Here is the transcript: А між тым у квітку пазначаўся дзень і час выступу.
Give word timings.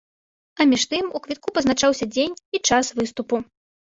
А 0.61 0.65
між 0.71 0.85
тым 0.93 1.11
у 1.19 1.21
квітку 1.27 1.53
пазначаўся 1.57 2.05
дзень 2.15 2.37
і 2.59 2.63
час 2.71 2.85
выступу. 3.01 3.35